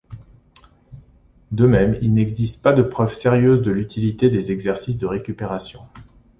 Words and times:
De 1.51 1.67
même, 1.67 1.95
il 2.01 2.15
n'existe 2.15 2.63
pas 2.63 2.73
de 2.73 2.81
preuve 2.81 3.13
sérieuse 3.13 3.61
de 3.61 3.69
l'utilité 3.69 4.31
des 4.31 4.51
exercices 4.51 4.97
de 4.97 5.05
récupération. 5.05 5.81